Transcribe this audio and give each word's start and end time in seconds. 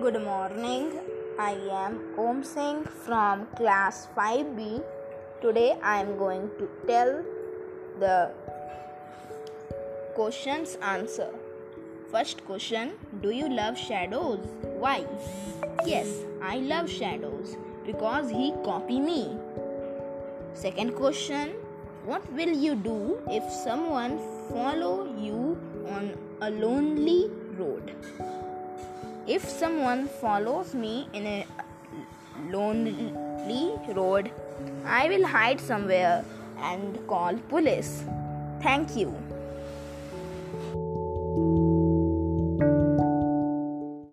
Good 0.00 0.22
morning. 0.22 0.90
I 1.38 1.52
am 1.72 1.94
Om 2.18 2.44
Singh 2.44 2.84
from 3.04 3.46
class 3.56 4.08
5B. 4.14 4.82
Today 5.40 5.78
I 5.82 6.00
am 6.00 6.18
going 6.18 6.50
to 6.58 6.68
tell 6.86 7.24
the 7.98 8.30
questions 10.14 10.76
answer. 10.82 11.30
First 12.10 12.44
question 12.44 12.92
Do 13.22 13.30
you 13.30 13.48
love 13.48 13.78
shadows? 13.78 14.46
Why? 14.84 15.06
Yes, 15.86 16.12
I 16.42 16.58
love 16.58 16.90
shadows 16.90 17.56
because 17.86 18.28
he 18.28 18.52
copy 18.64 19.00
me. 19.00 19.20
Second 20.52 20.94
question 20.94 21.54
What 22.04 22.32
will 22.34 22.56
you 22.66 22.74
do 22.74 23.20
if 23.40 23.50
someone 23.64 24.18
follow 24.50 24.94
you 25.18 25.58
on 25.88 26.16
a 26.42 26.50
lonely 26.50 27.30
road? 27.58 27.94
If 29.28 29.48
someone 29.48 30.06
follows 30.06 30.72
me 30.72 31.08
in 31.12 31.26
a 31.26 31.46
lonely 32.48 33.12
road, 33.88 34.30
I 34.84 35.08
will 35.08 35.26
hide 35.26 35.60
somewhere 35.60 36.24
and 36.58 37.04
call 37.08 37.34
police. 37.48 38.04
Thank 38.62 38.96
you. 38.96 39.25